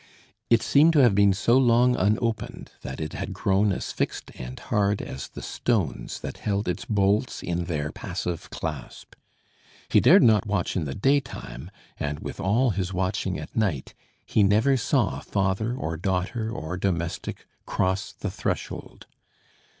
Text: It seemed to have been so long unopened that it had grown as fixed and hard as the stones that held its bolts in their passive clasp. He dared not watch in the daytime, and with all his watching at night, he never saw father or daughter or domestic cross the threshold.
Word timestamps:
It 0.49 0.63
seemed 0.63 0.93
to 0.93 0.99
have 1.01 1.13
been 1.13 1.31
so 1.31 1.59
long 1.59 1.95
unopened 1.95 2.71
that 2.81 2.99
it 2.99 3.13
had 3.13 3.33
grown 3.33 3.71
as 3.71 3.91
fixed 3.91 4.31
and 4.33 4.59
hard 4.59 4.99
as 4.99 5.27
the 5.27 5.43
stones 5.43 6.21
that 6.21 6.39
held 6.39 6.67
its 6.67 6.85
bolts 6.85 7.43
in 7.43 7.65
their 7.65 7.91
passive 7.91 8.49
clasp. 8.49 9.13
He 9.89 9.99
dared 9.99 10.23
not 10.23 10.47
watch 10.47 10.75
in 10.75 10.85
the 10.85 10.95
daytime, 10.95 11.69
and 11.99 12.17
with 12.19 12.39
all 12.39 12.71
his 12.71 12.91
watching 12.91 13.37
at 13.37 13.55
night, 13.55 13.93
he 14.25 14.41
never 14.41 14.75
saw 14.75 15.19
father 15.19 15.75
or 15.75 15.97
daughter 15.97 16.49
or 16.49 16.77
domestic 16.77 17.45
cross 17.67 18.11
the 18.11 18.31
threshold. 18.31 19.05